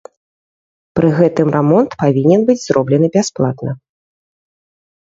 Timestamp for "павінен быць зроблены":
2.03-3.07